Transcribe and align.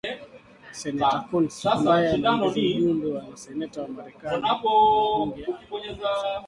Seneta 0.79 1.19
Coons 1.27 1.57
ambaye 1.65 2.05
anaongoza 2.13 2.59
ujumbe 2.59 3.07
wa 3.15 3.21
Maseneta 3.23 3.81
wa 3.81 3.87
Marekani 3.87 4.41
na 4.41 4.49
wabunge 4.53 5.43
amempongeza 5.45 6.09